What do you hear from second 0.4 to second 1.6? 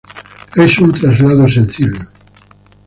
Es un traslado